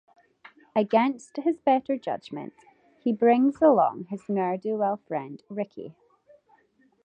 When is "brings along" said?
3.13-4.05